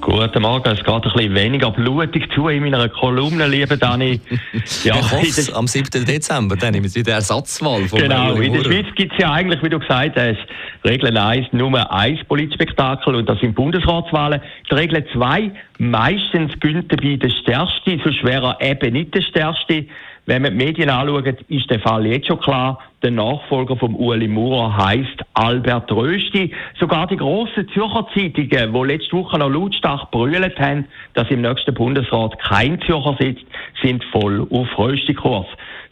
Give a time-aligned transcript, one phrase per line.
[0.00, 4.20] Guten Morgen, es geht ein bisschen weniger blutig zu in meiner Kolumne, liebe Dani.
[4.84, 6.04] Ja, hoffe, am 7.
[6.04, 9.68] Dezember, dann ist wieder Ersatzwahl von Genau, in der Schweiz gibt es ja eigentlich, wie
[9.68, 10.38] du gesagt hast,
[10.84, 14.40] Regel 1 nur ein Politspektakel und das sind Bundesratswahlen.
[14.70, 19.86] Die Regel 2, meistens gönnt dabei der Stärkste, so schwerer eben nicht der Stärkste.
[20.28, 22.78] Wenn man die Medien anschaut, ist der Fall jetzt schon klar.
[23.02, 26.52] Der Nachfolger von Ueli Maurer heißt Albert Rösti.
[26.78, 31.72] Sogar die grossen Zürcher Zeitungen, die letzte Woche noch lautstark brüllt haben, dass im nächsten
[31.72, 33.46] Bundesrat kein Zürcher sitzt,
[33.80, 35.46] sind voll auf Rösti-Kurs.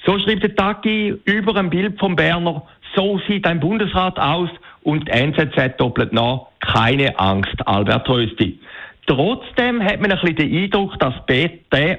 [0.05, 2.63] So schreibt der Tagi über ein Bild vom Berner,
[2.95, 4.51] so sieht ein Bundesrat aus
[4.83, 8.59] und die NZZ doppelt nach, keine Angst, Albert Rösti.
[9.07, 11.49] Trotzdem hat man ein bisschen den Eindruck, dass die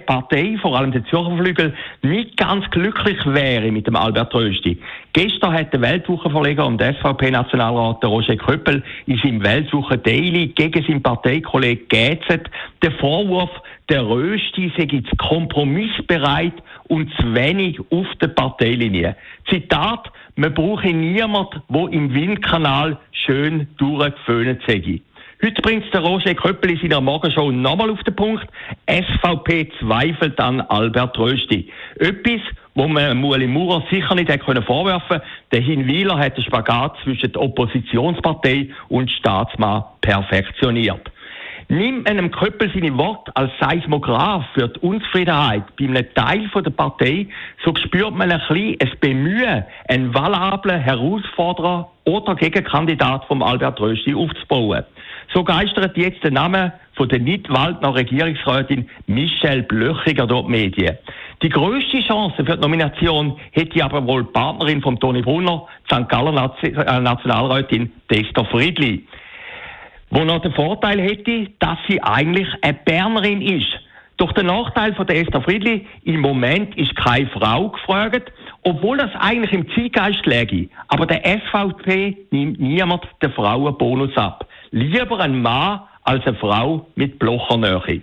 [0.05, 4.77] Partei, vor allem der Zürcher Flügel, nicht ganz glücklich wäre mit dem Albert Rösti.
[5.13, 11.87] Gestern hat der Weltwochenverleger und SVP-Nationalrat Roger Köppel in seinem Weltwochen Daily gegen seinen Parteikollegen
[11.87, 12.49] GZ
[12.83, 13.51] den Vorwurf,
[13.89, 16.53] der Rösti sei jetzt kompromissbereit
[16.89, 19.15] und zu wenig auf der Parteilinie.
[19.49, 25.01] Zitat, man brauche niemanden, der im Windkanal schön durchgeföhnt sei.
[25.39, 28.47] Heute bringt der Roger Köppel in seiner Morgenshow nochmal auf den Punkt.
[28.89, 31.71] SVP zweifelt an Albert Rösti.
[31.99, 32.41] Etwas,
[32.73, 35.21] wo man Mueli Maurer sicher nicht hätte vorwerfen können.
[35.51, 41.11] Der Hinwiler hat den Spagat zwischen der Oppositionspartei und Staatsmann perfektioniert.
[41.69, 47.27] Nimmt einem Köppel seine Worte als Seismograph für die Unzufriedenheit bei einem Teil der Partei,
[47.65, 54.15] so spürt man ein bisschen ein Bemühen, einen valablen Herausforderer oder Gegenkandidat vom Albert Rösti
[54.15, 54.85] aufzubauen.
[55.33, 60.97] So geistert jetzt der Name von der Nidwaldner Regierungsrätin Michelle Blöchiger die Medien.
[61.41, 66.07] Die grösste Chance für die Nomination hätte aber wohl die Partnerin von Toni Brunner, St.
[66.07, 69.05] Galler äh, Nationalrätin Dester Friedli.
[70.09, 73.67] Wo noch den Vorteil hätte, dass sie eigentlich eine Bernerin ist.
[74.17, 78.31] Doch der Nachteil von der Esther Friedli, im Moment ist keine Frau gefragt,
[78.63, 80.69] obwohl das eigentlich im Zielgeist läge.
[80.87, 84.47] Aber der SVP nimmt niemand den Frauenbonus ab.
[84.71, 88.01] Lieber ein Mann als eine Frau mit Blochernähe.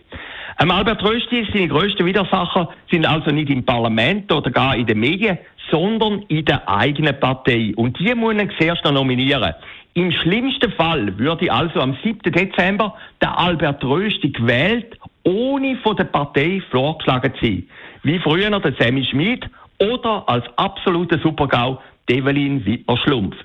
[0.57, 5.01] Ein Albert Rösti, seine grössten Widersacher sind also nicht im Parlament oder gar in den
[5.01, 5.39] Medien,
[5.69, 7.73] sondern in der eigenen Partei.
[7.75, 9.53] Und die muss man zuerst noch nominieren.
[9.97, 12.19] Im schlimmsten Fall würde also am 7.
[12.33, 17.69] Dezember der Albert Rösti gewählt, ohne von der Partei vorgeschlagen zu sein.
[18.03, 23.37] Wie früher der Sammy Schmid oder als absoluter Supergau Develin Wittmer-Schlumpf.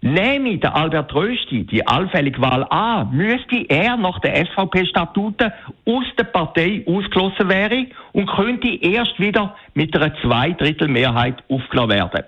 [0.00, 5.52] Nehme der Albert Rösti die allfällige Wahl an, müsste er nach den SVP-Statuten
[5.86, 12.24] aus der Partei ausgeschlossen werden und könnte erst wieder mit einer Zweidrittelmehrheit aufgenommen werden.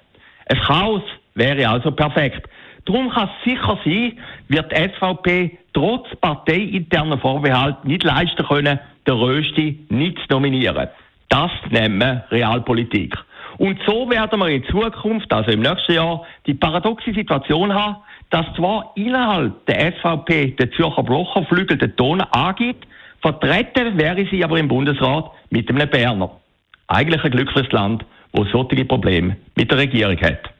[0.49, 1.03] Ein Chaos
[1.35, 2.49] wäre also perfekt.
[2.87, 9.15] Darum kann es sicher sein, wird die SVP trotz parteiinterner Vorbehalt nicht leisten können, den
[9.15, 10.89] Rösti nicht zu nominieren.
[11.29, 13.17] Das nennen wir Realpolitik.
[13.59, 17.97] Und so werden wir in Zukunft, also im nächsten Jahr, die paradoxe Situation haben,
[18.31, 22.87] dass zwar innerhalb der SVP der Zürcher Blocherflügel den Ton angibt,
[23.21, 26.31] vertreten wäre sie aber im Bundesrat mit einem Berner.
[26.87, 30.56] Eigentlich ein glückliches Land, wo solche Probleme mit der Regierung hat.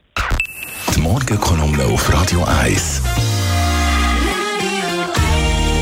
[0.95, 3.01] Die Morgenkolumne auf Radio 1.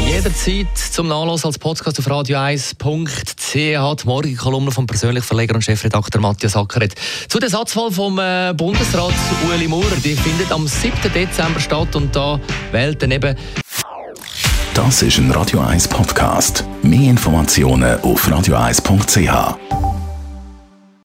[0.07, 3.53] Jederzeit zum Nachlass als Podcast auf radio1.ch.
[3.53, 6.95] Die Morgenkolumne vom persönlichen Verleger und Chefredakteur Matthias Ackeret.
[7.27, 9.13] Zu der Satzwahl vom äh, Bundesrat
[9.47, 9.95] Ueli Maurer.
[10.03, 10.93] Die findet am 7.
[11.13, 12.39] Dezember statt und da
[12.71, 13.35] wählt dann eben
[14.75, 16.65] das ist ein Radio 1 Podcast.
[16.83, 19.84] Mehr Informationen auf radio1.ch.